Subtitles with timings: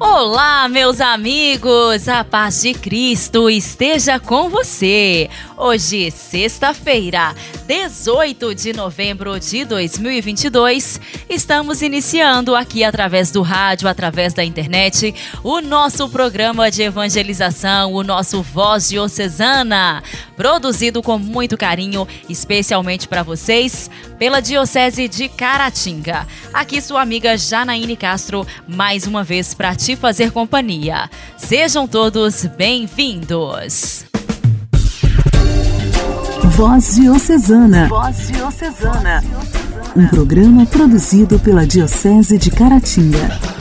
[0.00, 2.08] Olá, meus amigos!
[2.08, 5.28] A paz de Cristo esteja com você.
[5.56, 7.34] Hoje, sexta-feira,
[7.66, 15.60] 18 de novembro de 2022, estamos iniciando aqui através do rádio, através da internet, o
[15.60, 20.00] nosso programa de evangelização, o nosso Voz Diocesana,
[20.36, 26.24] produzido com muito carinho, especialmente para vocês, pela Diocese de Caratinga.
[26.54, 31.08] Aqui sua amiga Janaíne Castro, mais uma vez para te fazer companhia.
[31.38, 34.04] Sejam todos bem-vindos.
[36.44, 37.88] Voz Diocesana.
[37.88, 39.24] Voz Diocesana.
[39.96, 43.57] Um programa produzido pela Diocese de Caratinga.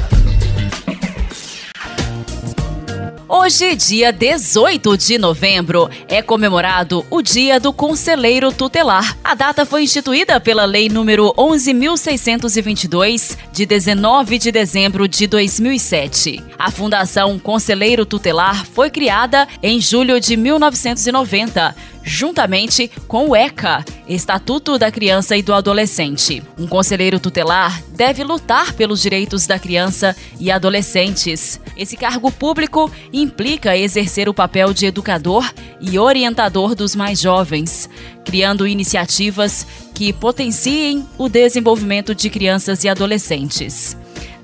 [3.30, 9.18] Hoje, dia 18 de novembro, é comemorado o Dia do Conselheiro Tutelar.
[9.22, 16.42] A data foi instituída pela Lei número 11.622, de 19 de dezembro de 2007.
[16.58, 21.76] A Fundação Conselheiro Tutelar foi criada em julho de 1990
[22.08, 26.42] juntamente com o ECA, Estatuto da Criança e do Adolescente.
[26.58, 31.60] Um conselheiro tutelar deve lutar pelos direitos da criança e adolescentes.
[31.76, 37.90] Esse cargo público implica exercer o papel de educador e orientador dos mais jovens,
[38.24, 43.98] criando iniciativas que potenciem o desenvolvimento de crianças e adolescentes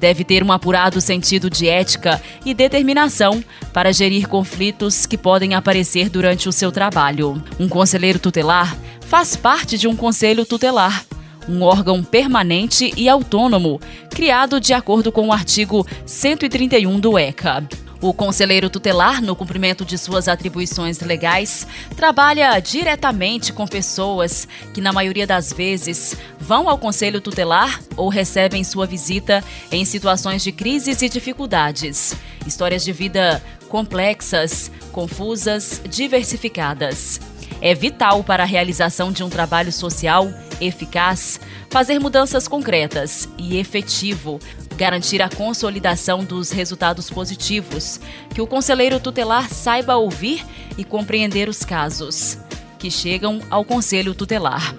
[0.03, 6.09] deve ter um apurado sentido de ética e determinação para gerir conflitos que podem aparecer
[6.09, 7.41] durante o seu trabalho.
[7.57, 11.05] Um conselheiro tutelar faz parte de um conselho tutelar,
[11.47, 13.79] um órgão permanente e autônomo,
[14.09, 17.65] criado de acordo com o artigo 131 do ECA.
[18.03, 21.65] O conselheiro tutelar, no cumprimento de suas atribuições legais,
[21.95, 28.61] trabalha diretamente com pessoas que, na maioria das vezes, vão ao conselho tutelar ou recebem
[28.61, 32.13] sua visita em situações de crises e dificuldades.
[32.45, 37.21] Histórias de vida complexas, confusas, diversificadas.
[37.61, 40.27] É vital para a realização de um trabalho social
[40.59, 41.39] eficaz
[41.69, 44.39] fazer mudanças concretas e efetivo
[44.75, 47.99] garantir a consolidação dos resultados positivos,
[48.33, 50.45] que o conselheiro tutelar saiba ouvir
[50.77, 52.37] e compreender os casos
[52.77, 54.75] que chegam ao conselho tutelar.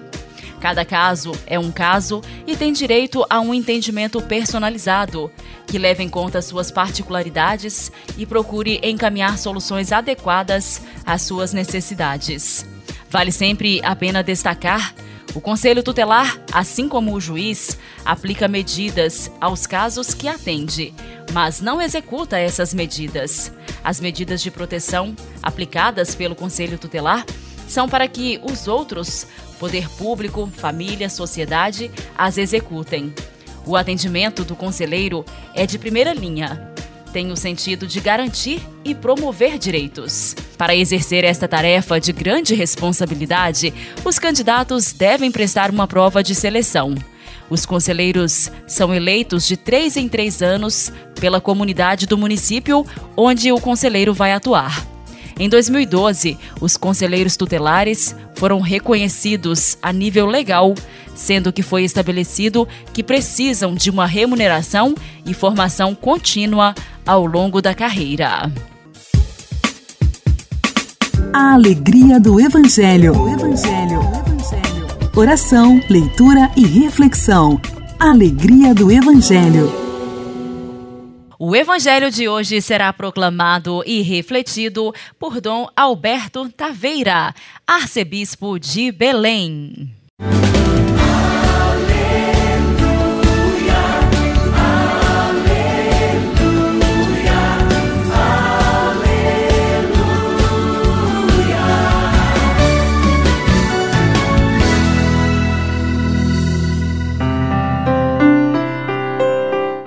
[0.59, 5.31] Cada caso é um caso e tem direito a um entendimento personalizado,
[5.67, 12.65] que leve em conta suas particularidades e procure encaminhar soluções adequadas às suas necessidades.
[13.09, 14.93] Vale sempre a pena destacar
[15.35, 20.93] o Conselho Tutelar, assim como o juiz, aplica medidas aos casos que atende,
[21.33, 23.51] mas não executa essas medidas.
[23.83, 25.13] As medidas de proteção
[25.43, 27.25] aplicadas pelo Conselho Tutelar
[27.67, 29.27] são para que os outros,
[29.59, 33.13] poder público, família, sociedade, as executem.
[33.65, 36.74] O atendimento do conselheiro é de primeira linha
[37.15, 40.35] tem o sentido de garantir e promover direitos.
[40.57, 46.93] Para exercer esta tarefa de grande responsabilidade, os candidatos devem prestar uma prova de seleção.
[47.49, 53.61] Os conselheiros são eleitos de três em três anos pela comunidade do município onde o
[53.61, 54.85] conselheiro vai atuar.
[55.39, 60.75] Em 2012, os conselheiros tutelares foram reconhecidos a nível legal,
[61.13, 64.93] sendo que foi estabelecido que precisam de uma remuneração
[65.25, 68.51] e formação contínua ao longo da carreira.
[71.31, 73.13] A alegria do Evangelho.
[73.13, 73.99] O Evangelho.
[73.99, 74.87] O Evangelho.
[75.15, 77.59] Oração, leitura e reflexão.
[77.99, 79.71] Alegria do Evangelho.
[81.37, 87.35] O Evangelho de hoje será proclamado e refletido por Dom Alberto Taveira,
[87.67, 89.93] arcebispo de Belém.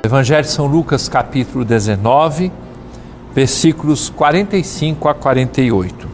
[0.09, 2.51] Evangelho de São Lucas, capítulo 19,
[3.35, 6.09] versículos 45 a 48.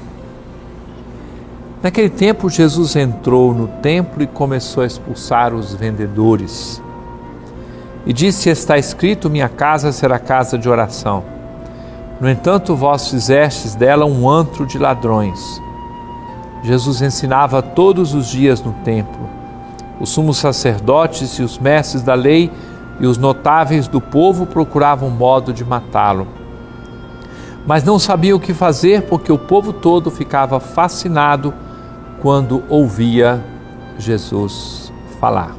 [1.80, 6.82] Naquele tempo, Jesus entrou no templo e começou a expulsar os vendedores.
[8.04, 11.22] E disse: Está escrito: Minha casa será casa de oração.
[12.20, 15.62] No entanto, vós fizestes dela um antro de ladrões.
[16.64, 19.30] Jesus ensinava todos os dias no templo.
[20.00, 22.50] Os sumos sacerdotes e os mestres da lei
[23.00, 26.26] e os notáveis do povo procuravam modo de matá-lo.
[27.66, 31.52] Mas não sabiam o que fazer porque o povo todo ficava fascinado
[32.20, 33.42] quando ouvia
[33.98, 35.54] Jesus falar.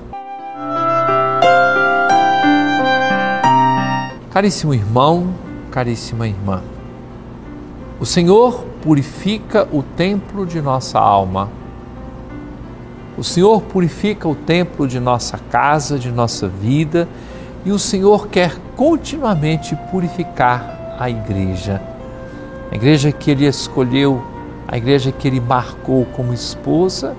[4.31, 5.33] Caríssimo irmão,
[5.71, 6.61] caríssima irmã,
[7.99, 11.49] o Senhor purifica o templo de nossa alma.
[13.17, 17.07] O Senhor purifica o templo de nossa casa, de nossa vida,
[17.65, 21.81] e o Senhor quer continuamente purificar a igreja.
[22.71, 24.21] A igreja que ele escolheu,
[24.67, 27.15] a igreja que ele marcou como esposa,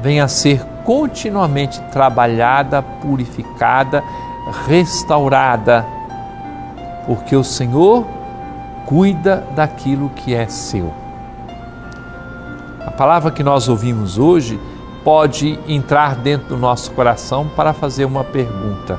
[0.00, 4.02] venha a ser continuamente trabalhada, purificada,
[4.66, 5.98] restaurada
[7.08, 8.06] porque o Senhor
[8.84, 10.92] cuida daquilo que é seu.
[12.86, 14.60] A palavra que nós ouvimos hoje
[15.04, 18.98] pode entrar dentro do nosso coração para fazer uma pergunta.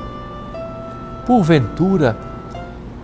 [1.26, 2.16] Porventura,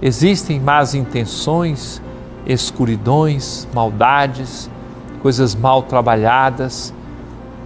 [0.03, 2.03] existem más intenções,
[2.47, 4.71] escuridões, maldades,
[5.23, 6.93] coisas mal trabalhadas,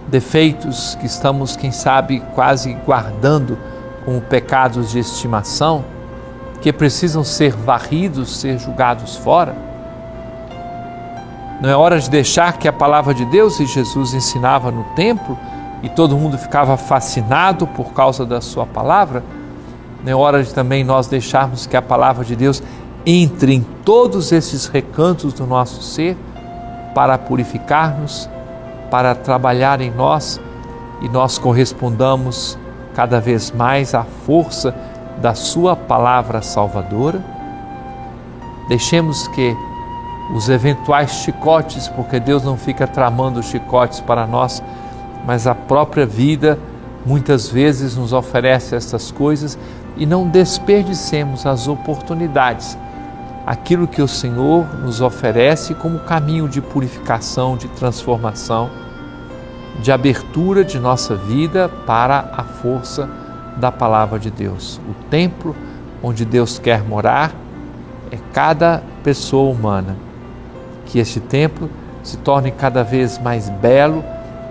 [0.07, 3.57] defeitos que estamos, quem sabe, quase guardando
[4.05, 5.83] como pecados de estimação?
[6.61, 9.55] que precisam ser varridos, ser julgados fora?
[11.61, 15.37] Não é hora de deixar que a palavra de Deus e Jesus ensinava no templo
[15.83, 19.23] e todo mundo ficava fascinado por causa da sua palavra?
[20.03, 22.63] Não é hora de também nós deixarmos que a palavra de Deus
[23.05, 26.17] entre em todos esses recantos do nosso ser
[26.95, 28.27] para purificar-nos,
[28.89, 30.41] para trabalhar em nós
[30.99, 32.57] e nós correspondamos
[32.95, 34.73] cada vez mais à força
[35.19, 37.23] da Sua palavra salvadora.
[38.67, 39.55] Deixemos que
[40.33, 44.63] os eventuais chicotes, porque Deus não fica tramando chicotes para nós,
[45.25, 46.57] mas a própria vida
[47.05, 49.57] muitas vezes nos oferece essas coisas
[49.97, 52.77] e não desperdicemos as oportunidades,
[53.45, 58.69] aquilo que o Senhor nos oferece como caminho de purificação, de transformação,
[59.81, 63.09] de abertura de nossa vida para a força
[63.57, 64.79] da palavra de Deus.
[64.89, 65.55] O templo
[66.01, 67.31] onde Deus quer morar
[68.11, 70.10] é cada pessoa humana.
[70.91, 71.69] Que este templo
[72.03, 74.03] se torne cada vez mais belo,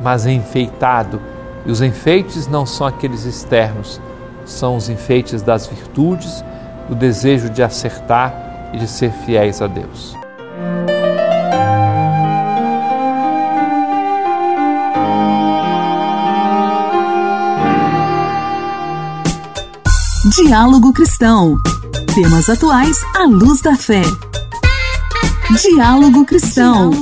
[0.02, 1.20] mais enfeitado.
[1.66, 4.00] E os enfeites não são aqueles externos,
[4.46, 6.42] são os enfeites das virtudes,
[6.88, 10.16] do desejo de acertar e de ser fiéis a Deus.
[20.34, 21.56] Diálogo Cristão.
[22.14, 24.02] Temas atuais à luz da fé.
[25.58, 26.93] Diálogo Cristão.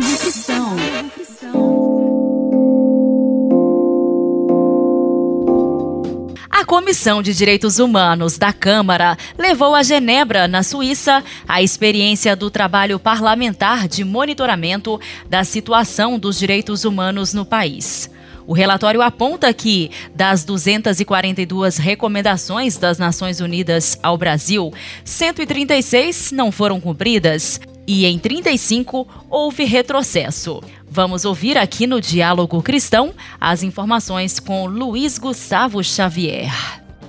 [6.50, 12.50] A Comissão de Direitos Humanos da Câmara levou a Genebra, na Suíça, a experiência do
[12.50, 14.98] trabalho parlamentar de monitoramento
[15.28, 18.10] da situação dos direitos humanos no país.
[18.46, 24.72] O relatório aponta que, das 242 recomendações das Nações Unidas ao Brasil,
[25.04, 30.62] 136 não foram cumpridas e em 35 houve retrocesso.
[30.90, 36.52] Vamos ouvir aqui no Diálogo Cristão as informações com Luiz Gustavo Xavier.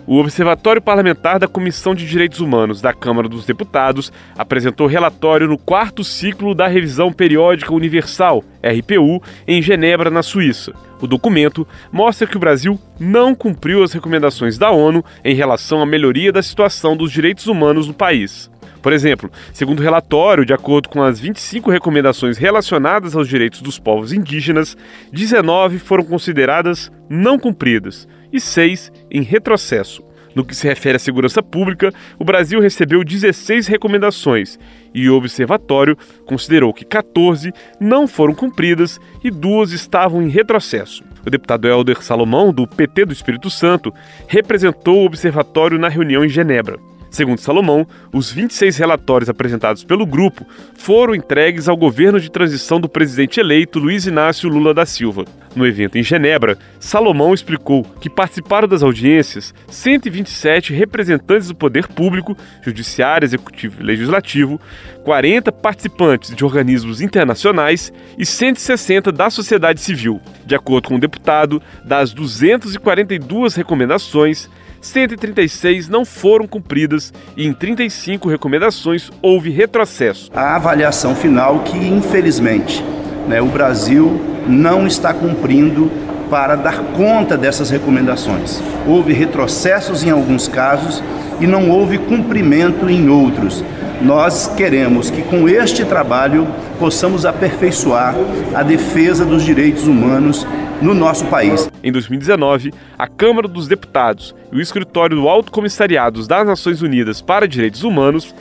[0.07, 5.57] O Observatório Parlamentar da Comissão de Direitos Humanos da Câmara dos Deputados apresentou relatório no
[5.57, 10.73] quarto ciclo da Revisão Periódica Universal, RPU, em Genebra, na Suíça.
[10.99, 15.85] O documento mostra que o Brasil não cumpriu as recomendações da ONU em relação à
[15.85, 18.49] melhoria da situação dos direitos humanos no país.
[18.81, 23.77] Por exemplo, segundo o relatório, de acordo com as 25 recomendações relacionadas aos direitos dos
[23.77, 24.77] povos indígenas,
[25.11, 30.03] 19 foram consideradas não cumpridas e 6 em retrocesso.
[30.35, 34.59] No que se refere à segurança pública, o Brasil recebeu 16 recomendações
[34.93, 41.03] e o observatório considerou que 14 não foram cumpridas e duas estavam em retrocesso.
[41.25, 43.93] O deputado Helder Salomão, do PT do Espírito Santo,
[44.27, 46.77] representou o observatório na reunião em Genebra.
[47.09, 52.87] Segundo Salomão, os 26 relatórios apresentados pelo grupo foram entregues ao governo de transição do
[52.87, 55.25] presidente eleito Luiz Inácio Lula da Silva.
[55.55, 62.37] No evento em Genebra, Salomão explicou que participaram das audiências 127 representantes do poder público,
[62.61, 64.61] judiciário, executivo e legislativo,
[65.09, 70.21] 40 participantes de organismos internacionais e 160 da sociedade civil.
[70.45, 74.47] De acordo com o deputado, das 242 recomendações,
[74.79, 80.29] 136 não foram cumpridas e em 35 recomendações houve retrocesso.
[80.31, 82.85] A avaliação final que, infelizmente,
[83.27, 85.91] né, o Brasil não está cumprindo
[86.29, 88.61] para dar conta dessas recomendações.
[88.85, 91.03] Houve retrocessos em alguns casos
[91.41, 93.63] e não houve cumprimento em outros.
[94.01, 96.47] Nós queremos que com este trabalho
[96.79, 98.15] possamos aperfeiçoar
[98.55, 100.47] a defesa dos direitos humanos
[100.81, 101.69] no nosso país.
[101.83, 107.21] Em 2019, a Câmara dos Deputados e o Escritório do Alto Comissariado das Nações Unidas
[107.21, 108.33] para Direitos Humanos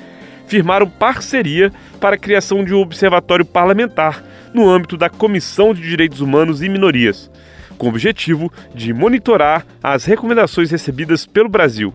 [0.46, 4.22] firmaram parceria para a criação de um observatório parlamentar
[4.54, 7.28] no âmbito da Comissão de Direitos Humanos e Minorias,
[7.76, 11.92] com o objetivo de monitorar as recomendações recebidas pelo Brasil.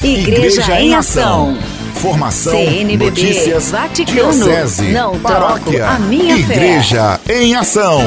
[0.00, 1.58] Igreja, Igreja em Ação.
[1.98, 7.42] Formação, CNBB, notícias, Vaticano, diocese, não paróquia, troco a minha Igreja fé.
[7.42, 8.00] em Ação.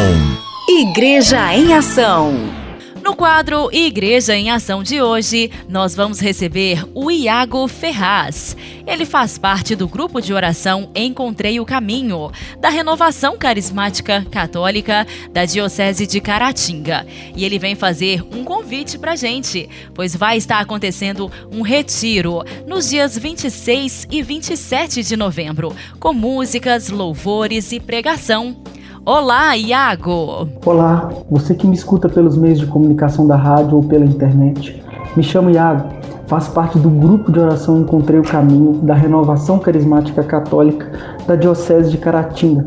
[0.69, 2.60] Igreja em Ação.
[3.03, 8.55] No quadro Igreja em Ação de hoje, nós vamos receber o Iago Ferraz.
[8.85, 15.45] Ele faz parte do grupo de oração Encontrei o Caminho, da Renovação Carismática Católica da
[15.45, 17.07] Diocese de Caratinga.
[17.35, 22.87] E ele vem fazer um convite pra gente, pois vai estar acontecendo um retiro nos
[22.87, 28.55] dias 26 e 27 de novembro, com músicas, louvores e pregação.
[29.03, 30.47] Olá, Iago!
[30.63, 34.79] Olá, você que me escuta pelos meios de comunicação da rádio ou pela internet.
[35.17, 35.89] Me chamo Iago,
[36.27, 40.91] faço parte do grupo de oração Encontrei o Caminho da Renovação Carismática Católica
[41.25, 42.63] da Diocese de Caratinga,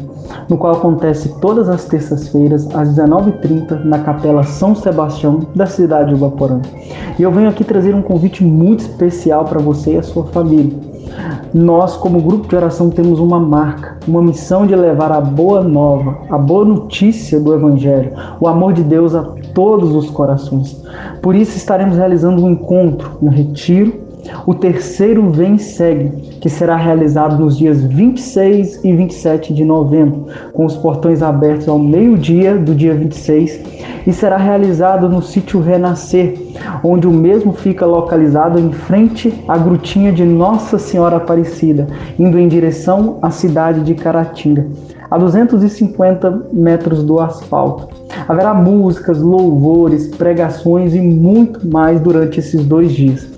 [0.49, 6.15] no qual acontece todas as terças-feiras às 19h30 na Capela São Sebastião da cidade de
[6.17, 6.61] Ubaporã.
[7.17, 10.94] E eu venho aqui trazer um convite muito especial para você e a sua família
[11.53, 16.19] nós, como grupo de oração, temos uma marca, uma missão de levar a boa nova,
[16.29, 19.23] a boa notícia do Evangelho, o amor de Deus a
[19.55, 20.83] todos os corações.
[21.23, 24.04] Por isso, estaremos realizando um encontro, um retiro
[24.47, 30.65] o terceiro Vem Segue, que será realizado nos dias 26 e 27 de novembro, com
[30.65, 33.61] os portões abertos ao meio-dia do dia 26,
[34.07, 36.35] e será realizado no sítio Renascer,
[36.83, 41.87] onde o mesmo fica localizado em frente à grutinha de Nossa Senhora Aparecida,
[42.19, 44.67] indo em direção à cidade de Caratinga
[45.11, 47.89] a 250 metros do asfalto.
[48.27, 53.34] Haverá músicas, louvores, pregações e muito mais durante esses dois dias.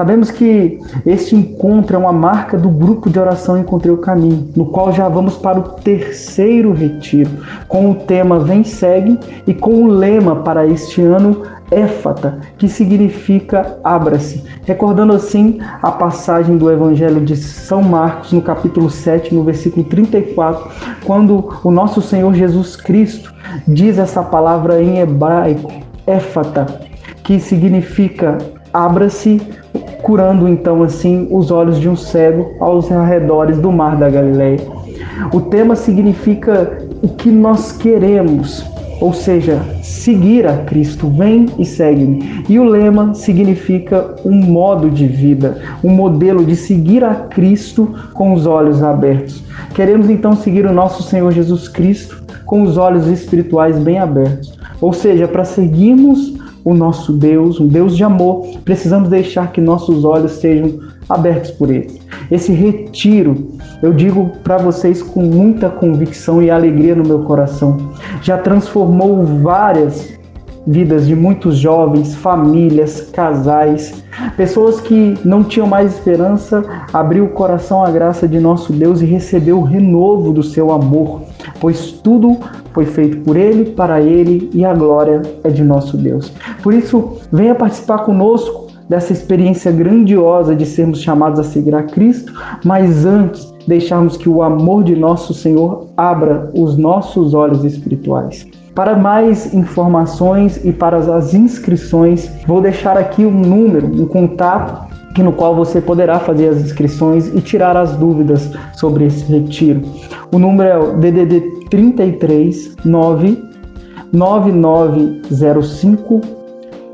[0.00, 4.64] Sabemos que este encontro é uma marca do grupo de oração Encontrei o Caminho, no
[4.64, 7.28] qual já vamos para o terceiro retiro,
[7.68, 13.78] com o tema Vem Segue e com o lema para este ano Éfata, que significa
[13.84, 19.84] abra-se, recordando assim a passagem do Evangelho de São Marcos, no capítulo 7, no versículo
[19.84, 20.66] 34,
[21.04, 23.34] quando o nosso Senhor Jesus Cristo
[23.68, 25.70] diz essa palavra em hebraico,
[26.06, 26.88] Éfata,
[27.22, 28.38] que significa
[28.72, 29.40] abra-se,
[30.02, 34.60] curando então assim os olhos de um cego aos arredores do mar da Galileia.
[35.32, 38.64] O tema significa o que nós queremos,
[39.00, 42.44] ou seja, seguir a Cristo, vem e segue-me.
[42.48, 48.32] E o lema significa um modo de vida, um modelo de seguir a Cristo com
[48.32, 49.42] os olhos abertos.
[49.74, 54.58] Queremos então seguir o nosso Senhor Jesus Cristo com os olhos espirituais bem abertos.
[54.80, 60.04] Ou seja, para seguirmos o nosso Deus, um Deus de amor, precisamos deixar que nossos
[60.04, 62.00] olhos sejam abertos por Ele.
[62.30, 63.48] Esse retiro,
[63.82, 67.78] eu digo para vocês com muita convicção e alegria no meu coração,
[68.22, 70.20] já transformou várias
[70.66, 74.04] vidas de muitos jovens, famílias, casais,
[74.36, 76.62] pessoas que não tinham mais esperança,
[76.92, 81.22] abriu o coração à graça de nosso Deus e recebeu o renovo do seu amor,
[81.58, 82.38] pois tudo
[82.72, 86.32] foi feito por ele, para ele e a glória é de nosso Deus.
[86.62, 92.32] Por isso, venha participar conosco dessa experiência grandiosa de sermos chamados a seguir a Cristo,
[92.64, 98.46] mas antes deixarmos que o amor de nosso Senhor abra os nossos olhos espirituais.
[98.74, 104.90] Para mais informações e para as inscrições, vou deixar aqui um número, um contato
[105.22, 109.82] no qual você poderá fazer as inscrições e tirar as dúvidas sobre esse retiro.
[110.32, 113.50] O número é o DDD 33 9
[114.12, 116.20] 9905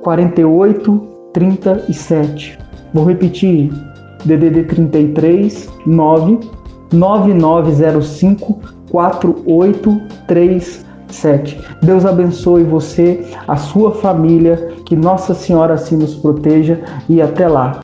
[0.03, 2.59] 4837.
[2.93, 3.73] Vou repetir:
[4.25, 6.41] DDD 33 9
[6.93, 11.61] 9905 4837.
[11.83, 16.79] Deus abençoe você, a sua família, que Nossa Senhora assim nos proteja
[17.09, 17.81] e até lá.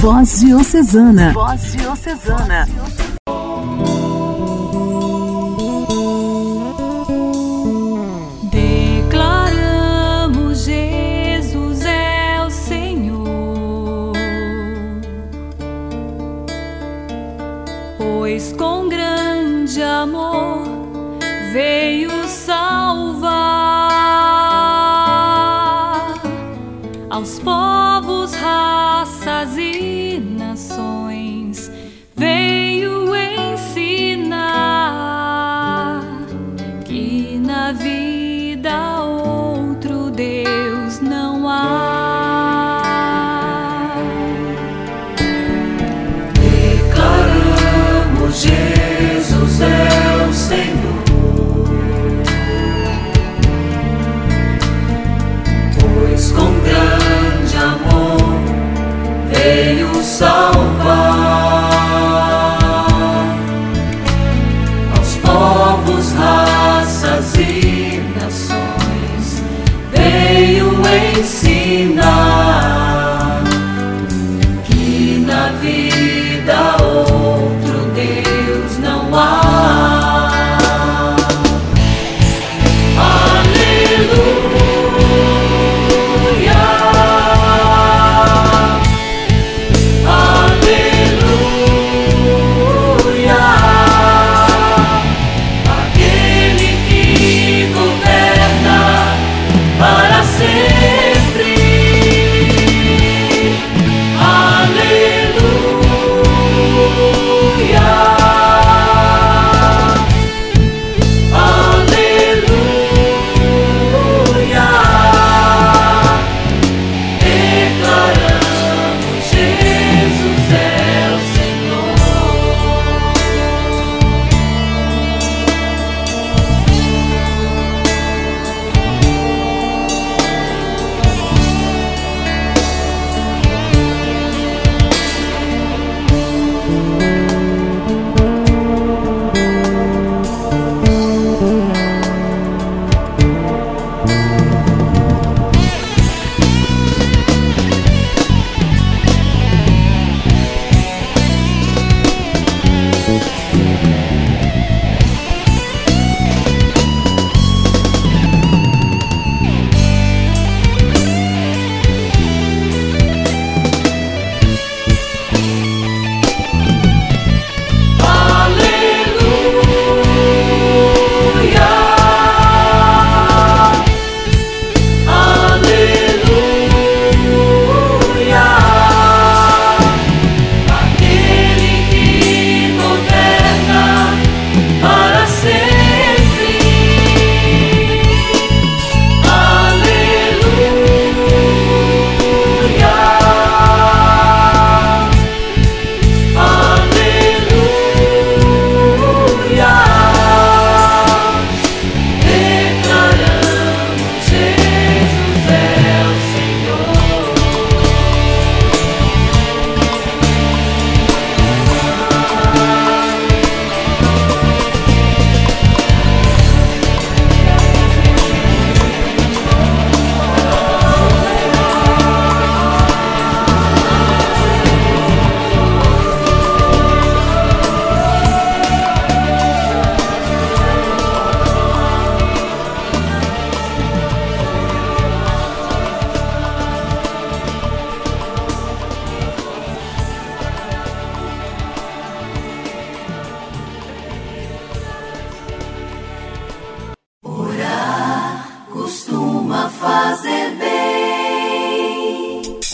[0.00, 1.32] Voz Diocesana.
[1.32, 2.68] Voz Diocesana.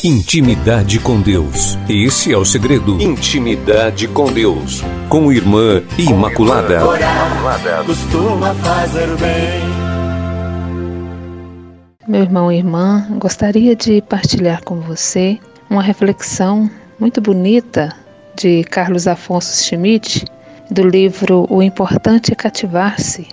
[0.07, 1.79] Intimidade com Deus.
[1.88, 3.01] Esse é o segredo.
[3.01, 4.83] Intimidade com Deus.
[5.09, 6.87] Com Irmã Imaculada.
[6.87, 9.62] Orar costuma fazer bem.
[12.07, 15.40] Meu irmão e irmã, gostaria de partilhar com você
[15.71, 17.90] uma reflexão muito bonita
[18.37, 20.27] de Carlos Afonso Schmidt,
[20.71, 23.27] do livro O Importante é Cativar-se.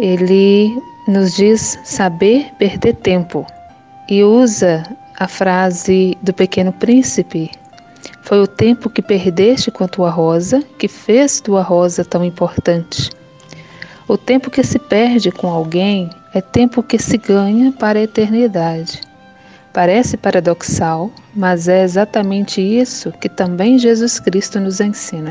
[0.00, 0.74] Ele
[1.06, 3.46] nos diz saber perder tempo
[4.08, 4.82] e usa
[5.18, 7.50] a frase do Pequeno Príncipe.
[8.22, 13.10] Foi o tempo que perdeste com a tua rosa que fez tua rosa tão importante.
[14.08, 19.00] O tempo que se perde com alguém é tempo que se ganha para a eternidade.
[19.72, 25.30] Parece paradoxal, mas é exatamente isso que também Jesus Cristo nos ensina.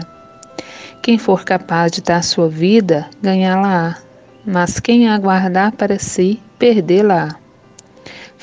[1.02, 3.98] Quem for capaz de dar sua vida, ganhá-la-á,
[4.46, 7.43] mas quem a guardar para si, perdê-la-á.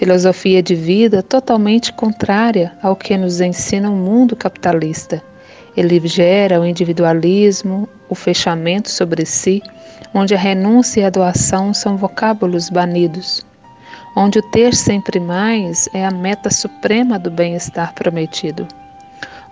[0.00, 5.22] Filosofia de vida totalmente contrária ao que nos ensina o mundo capitalista.
[5.76, 9.62] Ele gera o individualismo, o fechamento sobre si,
[10.14, 13.44] onde a renúncia e a doação são vocábulos banidos,
[14.16, 18.66] onde o ter sempre mais é a meta suprema do bem-estar prometido.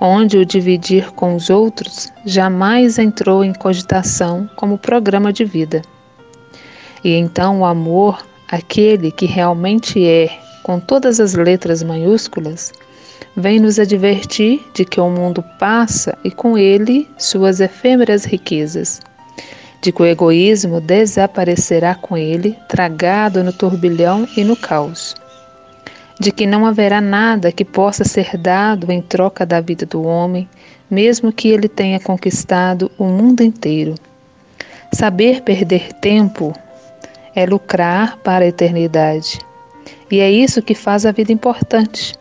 [0.00, 5.82] onde o dividir com os outros jamais entrou em cogitação como programa de vida.
[7.04, 10.30] E então o amor, aquele que realmente é,
[10.62, 12.72] com todas as letras maiúsculas,
[13.36, 19.00] vem nos advertir de que o mundo passa e com ele suas efêmeras riquezas,
[19.80, 25.14] de que o egoísmo desaparecerá com ele, tragado no turbilhão e no caos
[26.18, 30.48] de que não haverá nada que possa ser dado em troca da vida do homem,
[30.90, 33.94] mesmo que ele tenha conquistado o mundo inteiro.
[34.92, 36.52] Saber perder tempo
[37.38, 39.38] é lucrar para a eternidade.
[40.10, 42.16] E é isso que faz a vida importante.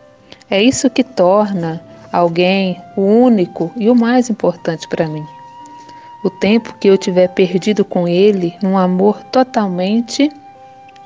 [0.48, 1.82] É isso que torna
[2.14, 5.26] alguém o único e o mais importante para mim.
[6.24, 10.30] O tempo que eu tiver perdido com ele num amor totalmente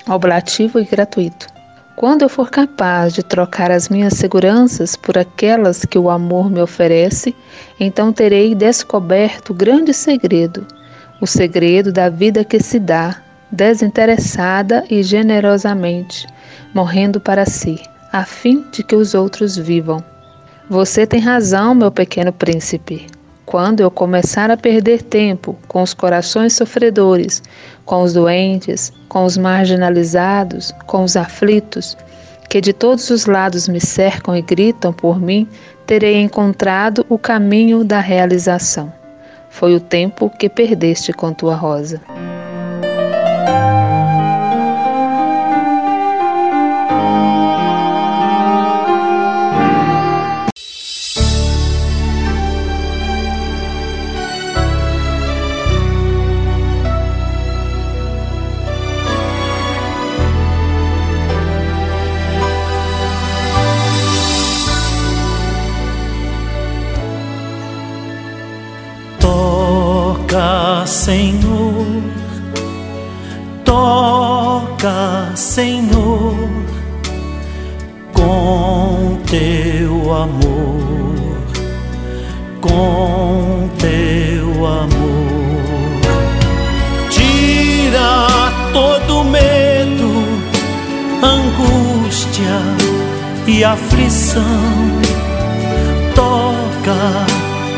[0.06, 1.48] oblativo e gratuito.
[1.96, 6.62] Quando eu for capaz de trocar as minhas seguranças por aquelas que o amor me
[6.62, 7.34] oferece,
[7.80, 10.68] então terei descoberto o grande segredo,
[11.22, 16.28] o segredo da vida que se dá, desinteressada e generosamente,
[16.74, 20.04] morrendo para si, a fim de que os outros vivam.
[20.70, 23.08] Você tem razão, meu pequeno príncipe.
[23.46, 27.44] Quando eu começar a perder tempo com os corações sofredores,
[27.84, 31.98] com os doentes, com os marginalizados, com os aflitos,
[32.50, 35.46] que de todos os lados me cercam e gritam por mim,
[35.86, 38.94] terei encontrado o caminho da realização.
[39.50, 42.00] Foi o tempo que perdeste com tua rosa.
[93.62, 94.42] E aflição.
[96.16, 97.26] Toca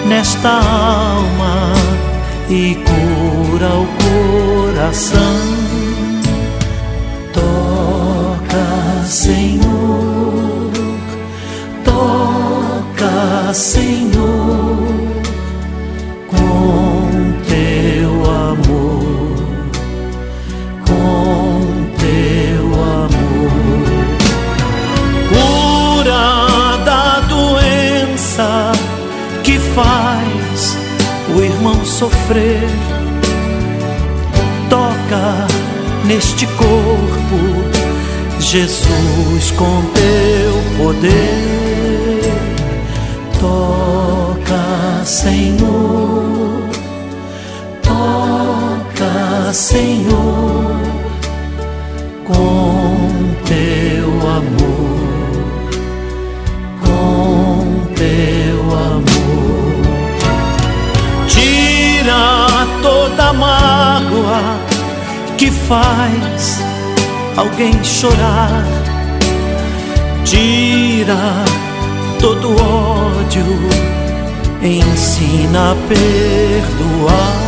[0.07, 1.73] nesta alma
[2.49, 5.41] e cura o coração.
[7.33, 10.71] Toca, Senhor,
[11.83, 14.82] toca, Senhor,
[32.03, 32.67] sofrer.
[34.69, 35.47] Toca
[36.05, 37.37] neste corpo,
[38.39, 42.33] Jesus, com teu poder.
[43.39, 46.69] Toca, Senhor.
[47.81, 50.42] Toca, Senhor,
[65.73, 66.59] faz
[67.35, 68.63] alguém chorar,
[70.23, 71.45] tira
[72.21, 73.43] todo ódio,
[74.61, 77.43] ensina a perdoar.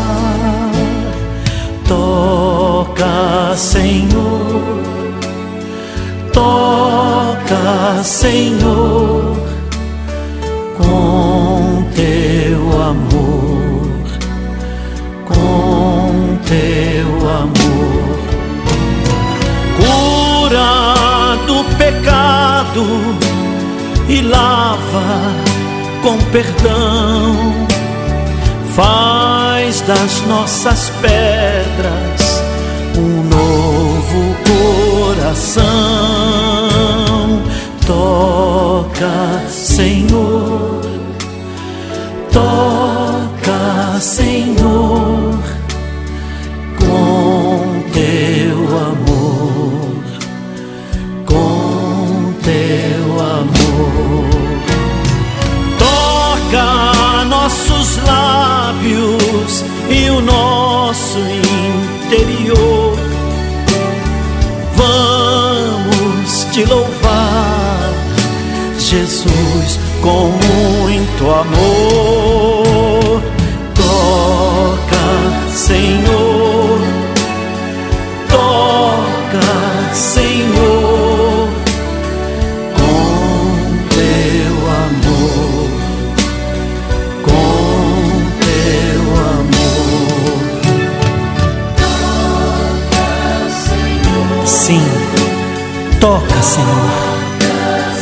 [1.87, 4.81] Toca, Senhor,
[6.33, 9.37] toca, Senhor,
[10.77, 13.35] com teu amor
[15.25, 16.94] com teu
[21.65, 22.85] do pecado
[24.07, 25.33] e lava
[26.01, 27.65] com perdão.
[28.75, 32.41] Faz das nossas pedras
[32.97, 34.35] um novo
[35.13, 35.63] coração.
[37.85, 40.81] Toca, Senhor,
[42.33, 45.37] toca, Senhor,
[57.97, 61.19] lábios e o nosso
[62.05, 62.97] interior.
[64.75, 67.93] Vamos te louvar,
[68.77, 73.21] Jesus, com muito amor.
[73.75, 75.05] Toca,
[75.51, 76.24] Senhor,
[96.15, 96.91] toca, Senhor.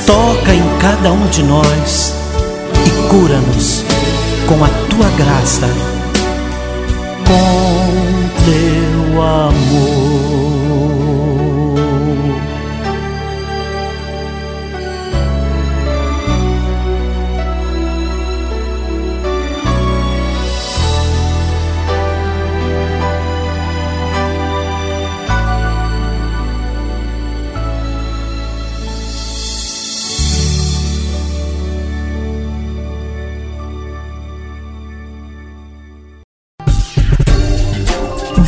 [0.06, 2.14] Toca em cada um de nós
[2.86, 3.84] e cura-nos
[4.48, 5.68] com a tua graça,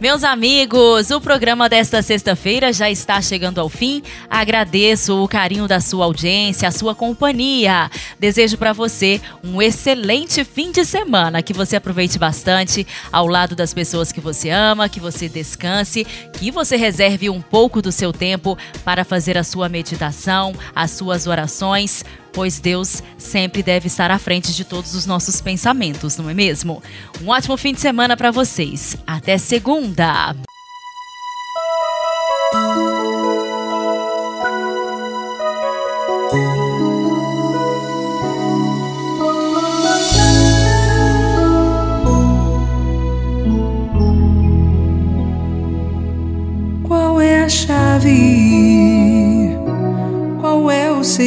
[0.00, 4.02] Meus amigos, o programa desta sexta-feira já está chegando ao fim.
[4.30, 7.90] Agradeço o carinho da sua audiência, a sua companhia.
[8.18, 13.74] Desejo para você um excelente fim de semana, que você aproveite bastante ao lado das
[13.74, 18.56] pessoas que você ama, que você descanse, que você reserve um pouco do seu tempo
[18.82, 24.54] para fazer a sua meditação, as suas orações pois Deus sempre deve estar à frente
[24.54, 26.82] de todos os nossos pensamentos, não é mesmo?
[27.22, 28.96] Um ótimo fim de semana para vocês.
[29.06, 30.49] Até segunda!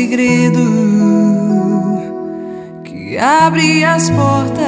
[0.04, 0.60] Segredo
[2.84, 4.64] que abre as portas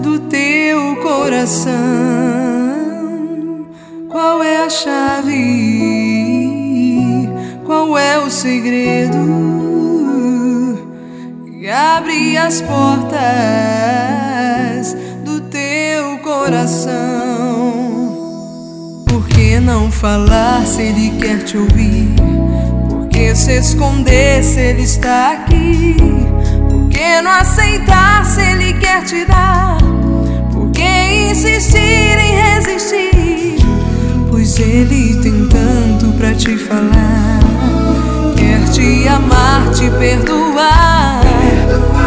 [0.00, 1.72] do teu coração?
[4.08, 5.32] Qual é a chave?
[7.66, 9.18] Qual é o segredo
[11.44, 13.18] que abre as portas
[15.24, 16.94] do teu coração?
[19.08, 22.53] Por que não falar se ele quer te ouvir?
[23.32, 25.96] Se esconder se ele está aqui?
[26.70, 29.76] Por que não aceitar se ele quer te dar?
[30.52, 33.56] Por que insistir em resistir?
[34.30, 37.40] Pois ele tem tanto pra te falar.
[38.36, 41.20] Quer te amar, te perdoar.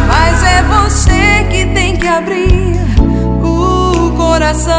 [0.08, 2.80] Mas é você que tem que abrir
[3.44, 4.72] o coração.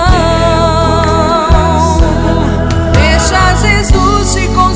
[2.92, 4.69] Deixa Jesus te consolar.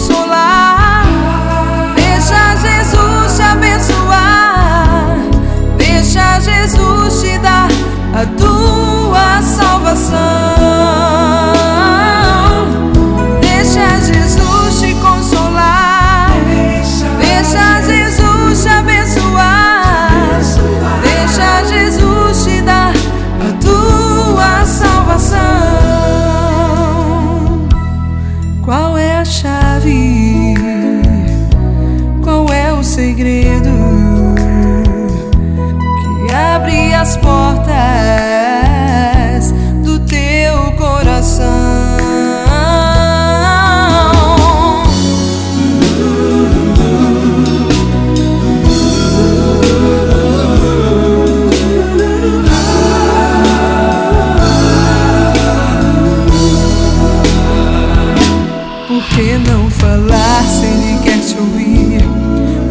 [59.16, 62.04] Que não falar se ele quer te ouvir?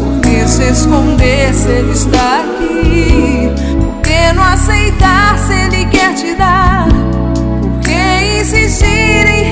[0.00, 3.48] Por que se esconder se ele está aqui?
[3.78, 6.88] Por que não aceitar se ele quer te dar?
[6.88, 9.44] Por que insistir em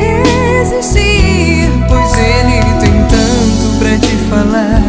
[0.63, 1.71] resistir?
[1.89, 4.83] Pois ele tem tanto pra te falar.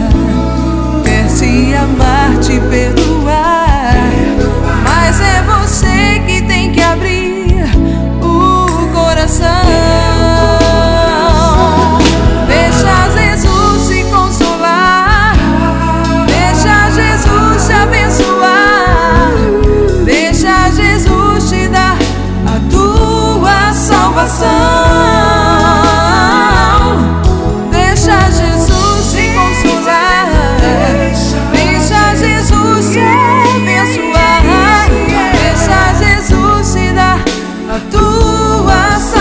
[1.04, 3.01] Quer te amar, te perdoar.
[38.72, 39.21] tua.